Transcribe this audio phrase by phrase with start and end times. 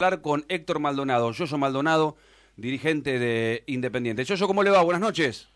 [0.00, 2.16] hablar con Héctor Maldonado, Yoyo Maldonado,
[2.56, 4.24] dirigente de Independiente.
[4.24, 4.82] Yoyo, ¿cómo le va?
[4.82, 5.48] Buenas noches.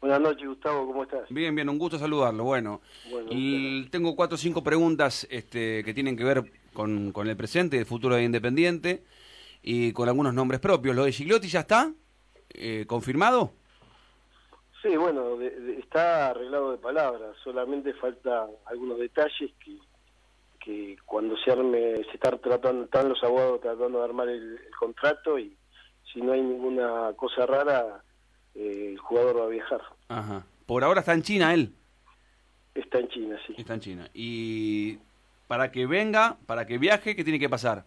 [0.00, 1.28] Buenas noches, Gustavo, ¿cómo estás?
[1.28, 2.44] Bien, bien, un gusto saludarlo.
[2.44, 2.80] Bueno,
[3.90, 8.14] tengo cuatro o cinco preguntas este, que tienen que ver con, el presente el futuro
[8.14, 9.04] de Independiente
[9.62, 10.96] y con algunos nombres propios.
[10.96, 11.92] ¿Lo de Gigliotti ya está
[12.48, 13.52] eh, confirmado?
[14.80, 15.38] Sí, bueno,
[15.78, 19.76] está arreglado de palabras, solamente falta algunos detalles que
[20.64, 25.38] que cuando se arme, se están tratando, están los abogados tratando de armar el, contrato
[25.38, 25.56] y
[26.12, 28.02] si no hay ninguna cosa rara,
[28.54, 29.82] eh, el jugador va a viajar.
[30.08, 30.46] Ajá.
[30.66, 31.72] Por ahora está en China él.
[32.74, 33.54] Está en China, sí.
[33.58, 34.08] Está en China.
[34.14, 34.98] Y
[35.46, 37.84] para que venga, para que viaje, ¿qué tiene que pasar?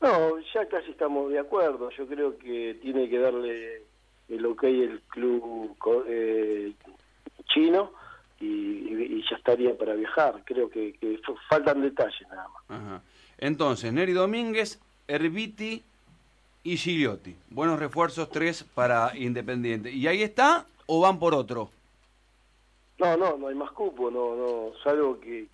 [0.00, 1.90] No, ya casi estamos de acuerdo.
[1.90, 3.82] Yo creo que tiene que darle
[4.28, 6.72] el ok el club eh,
[7.46, 7.92] chino
[8.40, 10.42] y, ya estaría para viajar.
[10.44, 10.98] Creo que,
[11.48, 13.02] faltan detalles nada más.
[13.38, 15.82] Entonces, Neri Domínguez, Herbiti
[16.62, 17.36] y Gigliotti.
[17.50, 19.90] Buenos refuerzos, tres para Independiente.
[19.90, 21.70] ¿Y ahí está o van por otro?
[22.98, 25.48] No, no, no hay más cupo, no, no, salvo que,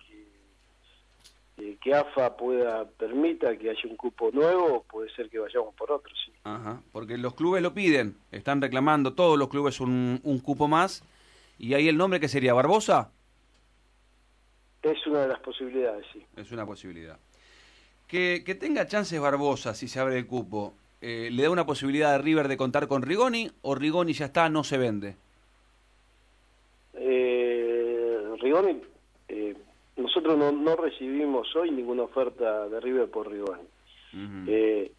[1.81, 6.13] que, AFA pueda, permita que haya un cupo nuevo, puede ser que vayamos por otro,
[6.23, 6.31] sí.
[6.43, 11.03] Ajá, porque los clubes lo piden, están reclamando todos los clubes un, un cupo más
[11.61, 13.11] ¿Y ahí el nombre que sería Barbosa?
[14.81, 16.25] Es una de las posibilidades, sí.
[16.35, 17.19] Es una posibilidad.
[18.07, 22.15] Que, que tenga chances Barbosa si se abre el cupo, eh, ¿le da una posibilidad
[22.15, 25.15] a River de contar con Rigoni o Rigoni ya está, no se vende?
[26.95, 28.81] Eh, Rigoni,
[29.27, 29.55] eh,
[29.97, 33.67] nosotros no, no, recibimos hoy ninguna oferta de River por Rigoni.
[34.47, 34.91] Eh,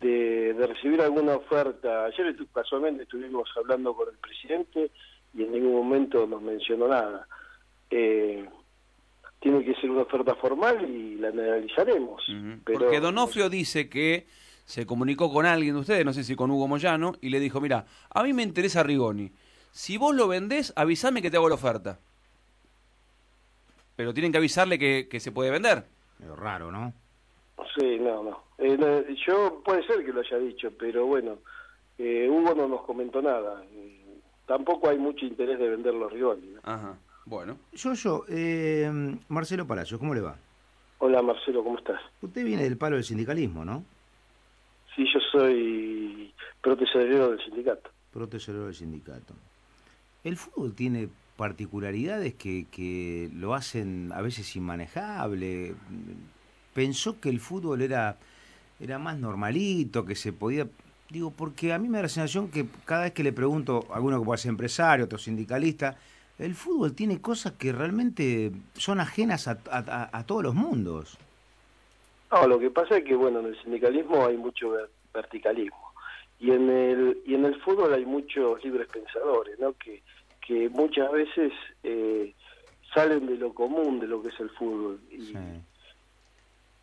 [0.00, 4.92] de, de, recibir alguna oferta, ayer casualmente estuvimos hablando con el presidente
[5.38, 7.28] y en ningún momento nos mencionó nada.
[7.90, 8.44] Eh,
[9.38, 12.20] tiene que ser una oferta formal y la analizaremos.
[12.64, 14.26] Porque Donofrio dice que
[14.64, 17.60] se comunicó con alguien de ustedes, no sé si con Hugo Moyano, y le dijo,
[17.60, 19.30] mira, a mí me interesa Rigoni.
[19.70, 22.00] Si vos lo vendés, avísame que te hago la oferta.
[23.94, 25.84] Pero tienen que avisarle que, que se puede vender.
[26.20, 26.92] Es raro, ¿no?
[27.78, 28.42] Sí, no, no.
[28.58, 31.38] Eh, yo puede ser que lo haya dicho, pero bueno,
[31.96, 33.62] eh, Hugo no nos comentó nada
[34.48, 36.54] tampoco hay mucho interés de vender los Rigoni.
[36.64, 37.58] Ajá, bueno.
[37.74, 38.90] Yo, yo, eh,
[39.28, 40.36] Marcelo Palacios, ¿cómo le va?
[40.98, 42.00] Hola Marcelo, ¿cómo estás?
[42.22, 43.84] Usted viene del palo del sindicalismo, ¿no?
[44.96, 47.90] Sí, yo soy protesorero del sindicato.
[48.12, 49.34] Protesorero del sindicato.
[50.24, 55.74] El fútbol tiene particularidades que, que lo hacen a veces inmanejable.
[56.74, 58.16] Pensó que el fútbol era,
[58.80, 60.66] era más normalito, que se podía
[61.10, 63.96] Digo, porque a mí me da la sensación que cada vez que le pregunto a
[63.96, 65.96] alguno que pueda ser empresario, otro sindicalista,
[66.38, 71.18] el fútbol tiene cosas que realmente son ajenas a, todos los mundos.
[72.30, 74.72] No, lo que pasa es que, bueno, en el sindicalismo hay mucho
[75.14, 75.88] verticalismo
[76.38, 79.72] y en el y en el fútbol hay muchos libres pensadores, ¿no?
[79.72, 80.02] Que,
[80.46, 81.52] que muchas veces
[81.82, 82.32] eh,
[82.94, 85.36] salen de lo común de lo que es el fútbol y,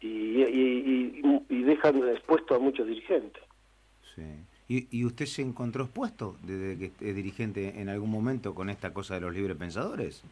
[0.02, 3.45] y, y dejan expuesto a muchos dirigentes.
[4.68, 9.16] ¿Y, usted se encontró expuesto desde que es dirigente en algún momento con esta cosa
[9.16, 10.24] de los libres pensadores?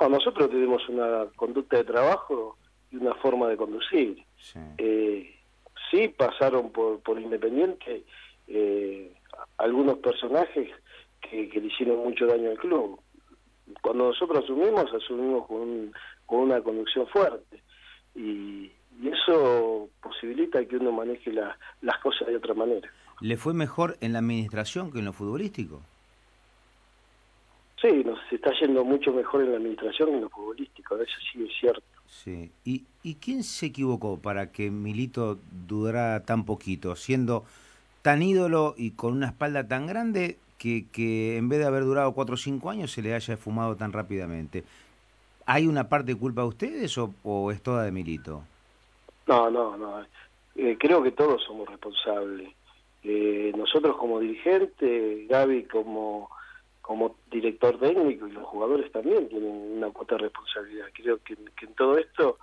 [0.00, 2.56] nosotros tenemos una conducta de trabajo
[2.92, 4.24] y una forma de conducir.
[4.36, 5.34] Sí, eh,
[6.16, 8.04] pasaron por, por Independiente
[8.46, 9.12] eh,
[9.56, 10.70] algunos personajes
[11.20, 13.00] que, le hicieron mucho daño al club.
[13.82, 15.92] Cuando nosotros asumimos, asumimos con,
[16.26, 17.62] con una conducción fuerte.
[18.14, 18.70] Y,
[19.00, 22.88] y eso posibilita que uno maneje las cosas de otra manera.
[23.20, 25.82] ¿Le fue mejor en la administración que en lo futbolístico?
[27.80, 31.44] Sí, nos está yendo mucho mejor en la administración que en lo futbolístico, eso sí
[31.44, 31.82] es cierto.
[32.08, 32.50] Sí.
[32.64, 37.44] ¿Y, ¿Y quién se equivocó para que Milito durara tan poquito, siendo
[38.02, 42.12] tan ídolo y con una espalda tan grande que, que en vez de haber durado
[42.12, 44.64] cuatro o cinco años se le haya fumado tan rápidamente?
[45.46, 48.42] ¿Hay una parte de culpa de ustedes o, o es toda de Milito?
[49.28, 50.00] No, no, no.
[50.56, 52.48] Eh, creo que todos somos responsables.
[53.04, 56.30] Eh, nosotros como dirigentes, Gaby como,
[56.80, 60.86] como director técnico y los jugadores también tienen una cuota de responsabilidad.
[60.94, 62.38] Creo que, en todo esto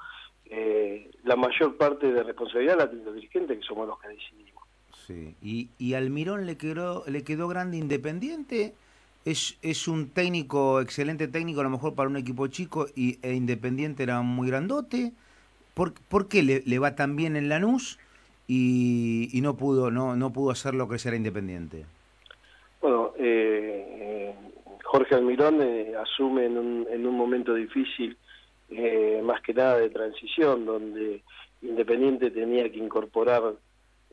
[0.45, 4.63] eh, la mayor parte de responsabilidad la tiene los dirigentes, que somos los que decidimos.
[5.07, 5.35] Sí.
[5.41, 8.75] ¿Y, y Almirón le quedó, le quedó grande Independiente?
[9.25, 13.33] Es, es un técnico, excelente técnico, a lo mejor para un equipo chico, y e
[13.33, 15.13] Independiente era muy grandote.
[15.75, 17.99] ¿Por, por qué le, le, va tan bien en Lanús
[18.47, 21.85] y, y no pudo no no pudo hacerlo crecer a Independiente?
[22.81, 24.33] Bueno, eh,
[24.83, 28.17] Jorge Almirón eh, asume en un, en un momento difícil,
[28.69, 31.21] eh, más que nada de transición, donde
[31.61, 33.55] Independiente tenía que incorporar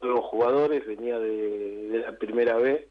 [0.00, 2.88] nuevos jugadores, venía de, de la primera vez,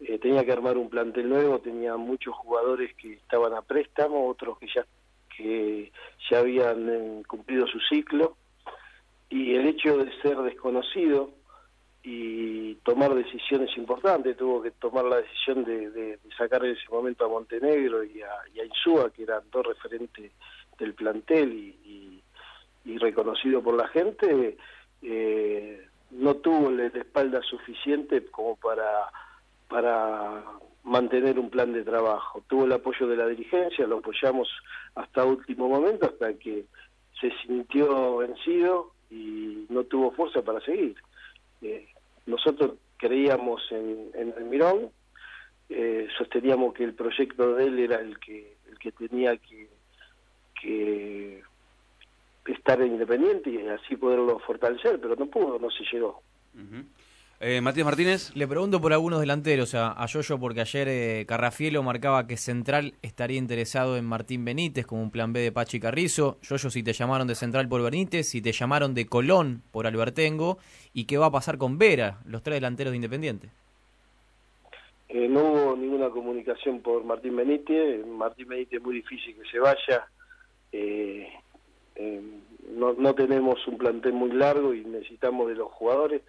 [0.00, 4.58] eh, tenía que armar un plantel nuevo, tenía muchos jugadores que estaban a préstamo, otros
[4.58, 4.86] que ya
[5.36, 5.92] que
[6.30, 8.36] ya habían eh, cumplido su ciclo,
[9.28, 11.30] y el hecho de ser desconocido
[12.02, 17.24] y tomar decisiones importantes, tuvo que tomar la decisión de, de, sacar en ese momento
[17.24, 20.32] a Montenegro y a, y Insúa, que eran dos referentes
[20.78, 22.22] del plantel y,
[22.84, 24.56] y, reconocido por la gente,
[25.02, 29.10] eh, no tuvo la espalda suficiente como para,
[29.68, 30.42] para
[30.90, 32.42] mantener un plan de trabajo.
[32.48, 34.48] Tuvo el apoyo de la dirigencia, lo apoyamos
[34.96, 36.64] hasta último momento, hasta que
[37.20, 40.96] se sintió vencido y no tuvo fuerza para seguir.
[41.62, 41.86] Eh,
[42.26, 44.90] nosotros creíamos en, en el Mirón,
[45.68, 49.68] eh, sosteníamos que el proyecto de él era el que, el que tenía que,
[50.60, 51.42] que
[52.46, 56.20] estar independiente y así poderlo fortalecer, pero no pudo, no se llegó.
[57.40, 58.34] Eh, Matías Martínez.
[58.36, 62.94] Le pregunto por algunos delanteros, a, a Yoyo, porque ayer eh, Carrafielo marcaba que Central
[63.02, 66.38] estaría interesado en Martín Benítez como un plan B de Pachi Carrizo.
[66.42, 70.58] Yoyo, si te llamaron de Central por Benítez, si te llamaron de Colón por Albertengo,
[70.92, 73.48] ¿y qué va a pasar con Vera, los tres delanteros de Independiente?
[75.08, 78.06] Eh, no hubo ninguna comunicación por Martín Benítez.
[78.06, 80.06] Martín Benítez es muy difícil que se vaya.
[80.70, 81.28] Eh,
[81.96, 82.20] eh,
[82.76, 86.22] no, no tenemos un plantel muy largo y necesitamos de los jugadores.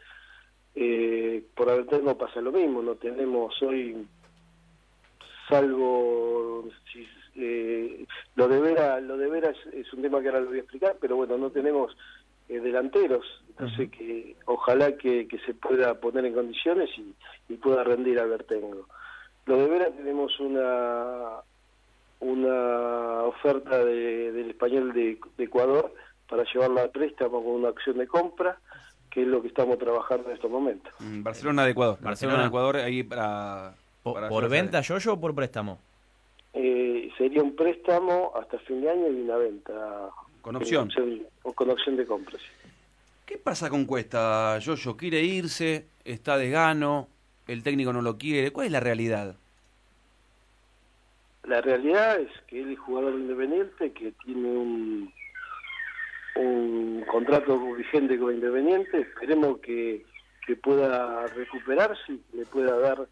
[0.75, 4.07] Eh, por Albertengo pasa lo mismo, no tenemos hoy,
[5.49, 10.39] salvo si, eh, lo de Vera, lo de Vera es, es, un tema que ahora
[10.39, 11.95] lo voy a explicar, pero bueno, no tenemos
[12.47, 13.91] eh, delanteros, entonces uh -huh.
[13.91, 17.13] que ojalá que, que, se pueda poner en condiciones y,
[17.49, 18.87] y pueda rendir Albertengo.
[19.45, 21.41] Lo de Vera tenemos una
[22.21, 25.91] una oferta de, del español de, de Ecuador
[26.29, 28.59] para llevarla a préstamo con una acción de compra
[29.11, 30.93] que es lo que estamos trabajando en estos momentos.
[30.99, 31.97] Mm, Barcelona de Ecuador.
[32.01, 33.75] Barcelona, de Ecuador ahí para...
[34.03, 35.79] para ¿Por venta, Yoyo, o por préstamo?
[36.53, 40.09] Eh, sería un préstamo hasta fin de año y una venta.
[40.41, 40.89] ¿Con opción?
[41.43, 42.69] o con opción de compra, sí.
[43.25, 44.97] ¿Qué pasa con Cuesta, Yoyo?
[44.97, 45.85] ¿Quiere irse?
[46.03, 47.07] ¿Está de gano?
[47.47, 48.51] ¿El técnico no lo quiere?
[48.51, 49.35] ¿Cuál es la realidad?
[51.43, 55.13] La realidad es que él es jugador independiente, que tiene un
[56.35, 60.05] un contrato vigente con Independiente, esperemos que,
[60.45, 63.07] que pueda recuperarse y le pueda dar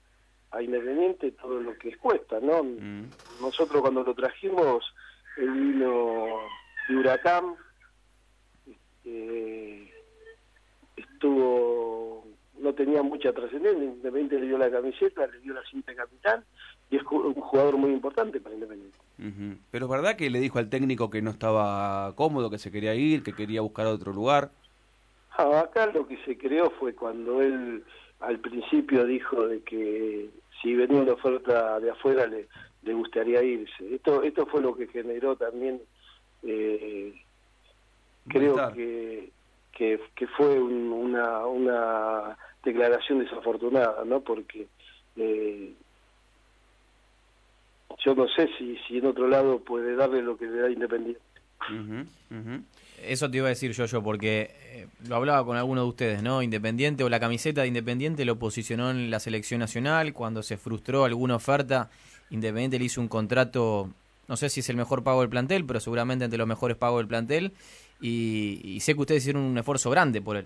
[0.52, 2.64] a Independiente todo lo que cuesta, ¿no?
[2.64, 3.06] Mm.
[3.42, 4.84] Nosotros cuando lo trajimos,
[5.38, 6.26] él vino
[6.88, 7.56] de Huracán,
[9.06, 9.92] eh,
[10.96, 12.26] estuvo,
[12.58, 16.44] no tenía mucha trascendencia, Independiente le dio la camiseta, le dio la cinta de capitán,
[16.90, 18.99] y es un jugador muy importante para Independiente.
[19.20, 19.58] Uh -huh.
[19.70, 22.96] Pero es verdad que le dijo al técnico que no estaba cómodo, que se quería
[22.96, 24.52] ir, que quería buscar otro lugar.
[25.38, 27.84] Ah, acá lo que se creó fue cuando él
[28.20, 30.30] al principio dijo de que
[30.62, 32.48] si venía una oferta de afuera le,
[32.84, 33.96] le gustaría irse.
[33.96, 35.82] Esto esto fue lo que generó también,
[36.44, 37.14] eh,
[38.28, 39.32] creo que,
[39.72, 44.22] que, que fue un, una, una declaración desafortunada, ¿no?
[44.22, 44.68] Porque
[45.16, 45.74] eh,
[48.04, 51.22] yo no sé si, si en otro lado puede darle lo que le da Independiente.
[51.70, 52.62] Uh -huh, uh -huh.
[53.04, 56.24] Eso te iba a decir yo, yo, porque eh, lo hablaba con alguno de ustedes,
[56.24, 56.42] ¿no?
[56.42, 61.06] Independiente o la camiseta de Independiente lo posicionó en la selección nacional, cuando se frustró
[61.06, 61.90] alguna oferta,
[62.30, 63.90] Independiente le hizo un contrato,
[64.28, 67.00] no sé si es el mejor pago del plantel, pero seguramente entre los mejores pagos
[67.00, 67.52] del plantel,
[68.02, 70.46] y, y sé que ustedes hicieron un esfuerzo grande por él.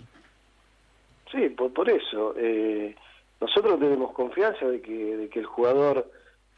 [1.31, 2.35] Sí, por, por eso.
[2.37, 2.95] Eh,
[3.41, 6.09] nosotros tenemos confianza de que, de que el jugador...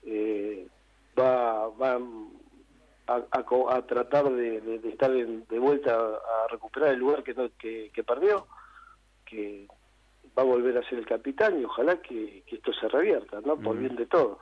[0.05, 0.67] Eh,
[1.17, 1.99] va, va
[3.07, 6.99] a, a, a tratar de, de, de estar en, de vuelta a, a, recuperar el
[6.99, 8.47] lugar que, no, que, que, perdió,
[9.25, 9.67] que
[10.37, 13.57] va a volver a ser el capitán y ojalá que, que esto se revierta, ¿no?
[13.57, 13.79] Por mm.
[13.79, 14.37] bien de todos.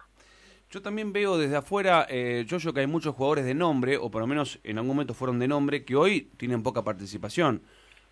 [0.71, 4.09] Yo también veo desde afuera, eh, yo, yo que hay muchos jugadores de nombre, o
[4.09, 7.61] por lo menos en algún momento fueron de nombre, que hoy tienen poca participación.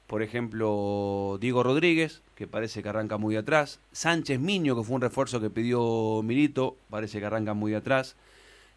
[0.05, 3.79] Por ejemplo, Diego Rodríguez, que parece que arranca muy atrás.
[3.93, 8.15] Sánchez Miño, que fue un refuerzo que pidió Milito, parece que arranca muy atrás.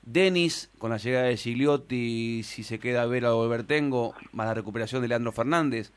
[0.07, 5.01] Denis, con la llegada de Gigliotti, si se queda Vera o Bertengo, más la recuperación
[5.01, 5.93] de Leandro Fernández.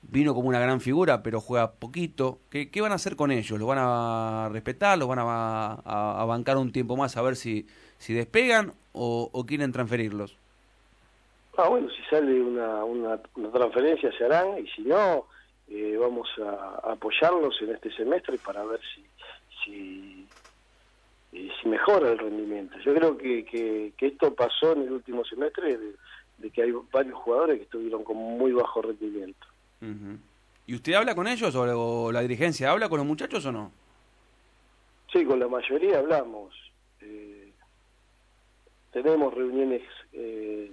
[0.00, 2.38] Vino como una gran figura, pero juega poquito.
[2.50, 3.58] ¿Qué, qué van a hacer con ellos?
[3.58, 4.96] ¿Los van a respetar?
[4.96, 7.66] ¿Los van a, a, bancar un tiempo más a ver si,
[7.98, 10.36] si despegan o, quieren transferirlos?
[11.56, 13.18] Ah, bueno, si sale una, una,
[13.52, 15.26] transferencia se harán y si no,
[15.68, 18.80] eh, vamos a, apoyarlos en este semestre para ver
[19.64, 20.17] si,
[21.32, 22.78] eh, si mejora el rendimiento.
[22.78, 25.78] Yo creo que, que, esto pasó en el último semestre
[26.38, 29.46] de, que hay varios jugadores que estuvieron con muy bajo rendimiento.
[30.66, 33.72] ¿Y usted habla con ellos o, la dirigencia habla con los muchachos o no?
[35.12, 36.54] Sí, con la mayoría hablamos.
[37.00, 37.52] Eh,
[38.90, 39.82] tenemos reuniones
[40.12, 40.72] eh,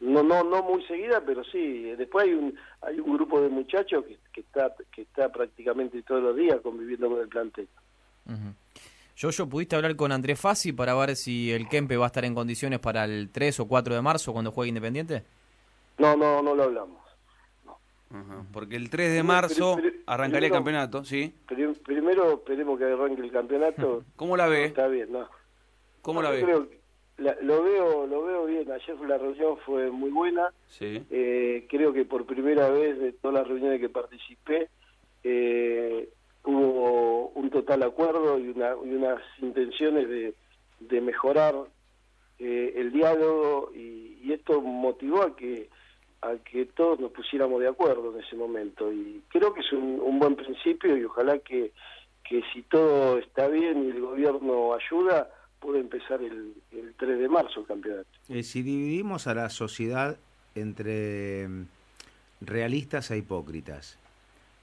[0.00, 4.04] no no no muy seguida pero sí después hay un hay un grupo de muchachos
[4.04, 7.68] que, que está que está prácticamente todos los días conviviendo con el plantel
[9.16, 12.34] yo ¿pudiste hablar con Andrés Fassi para ver si el Kempe va a estar en
[12.34, 15.24] condiciones para el 3 o 4 de marzo cuando juegue Independiente?
[15.98, 17.06] No, no, no lo hablamos.
[18.52, 21.34] Porque el 3 de marzo arrancaría el campeonato, ¿sí?
[21.84, 24.04] Primero esperemos que arranque el campeonato.
[24.16, 24.66] ¿Cómo la ve?
[24.66, 25.28] Está bien, ¿no?
[26.02, 26.42] ¿Cómo la ve?
[27.18, 28.70] lo veo lo veo bien.
[28.70, 30.52] Ayer la reunión fue muy buena.
[30.68, 31.02] Sí.
[31.10, 34.68] Eh, creo que por primera vez de todas las reuniones que participé
[35.24, 35.65] eh,
[37.76, 41.54] total acuerdo y, una, y unas intenciones de, mejorar
[42.38, 45.70] eh, el diálogo y, esto motivó a que
[46.20, 50.00] a que todos nos pusiéramos de acuerdo en ese momento y creo que es un,
[50.00, 51.72] un buen principio y ojalá que,
[52.28, 55.30] que si todo está bien y el gobierno ayuda
[55.60, 58.08] puede empezar el, el 3 de marzo el campeonato.
[58.28, 60.18] Eh, si dividimos a la sociedad
[60.56, 61.66] entre mm,
[62.40, 63.96] realistas e hipócritas,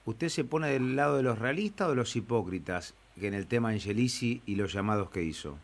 [0.05, 3.47] ¿usted se pone del lado de los realistas o de los hipócritas que en el
[3.47, 5.57] tema Angelici y los llamados que hizo?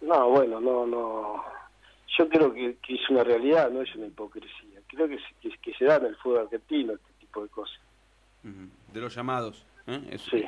[0.00, 1.44] No, bueno, no, no.
[2.18, 4.80] Yo creo que, que es una realidad, no es una hipocresía.
[4.86, 7.80] Creo que, que, se da en el fútbol argentino este tipo de cosas.
[8.42, 9.64] De los llamados.
[9.86, 10.18] ¿eh?
[10.18, 10.44] sí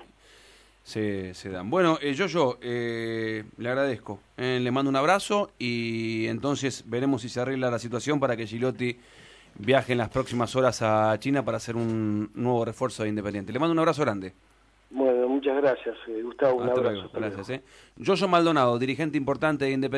[0.86, 1.68] se, se dan.
[1.68, 4.20] Bueno, eh, yo, yo, eh, le agradezco.
[4.36, 8.46] Eh, le mando un abrazo y entonces veremos si se arregla la situación para que
[8.46, 8.96] Gilotti
[9.58, 13.52] viaje en las próximas horas a China para hacer un nuevo refuerzo de Independiente.
[13.52, 14.34] Le mando un abrazo grande.
[14.90, 16.58] Bueno, muchas gracias, Gustavo.
[16.58, 17.10] Un abrazo.
[17.12, 17.62] gracias.
[17.96, 19.90] Yo, yo Maldonado, dirigente importante de Independiente.